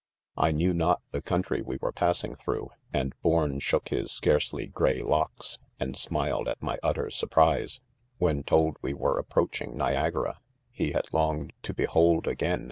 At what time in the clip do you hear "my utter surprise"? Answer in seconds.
6.59-7.81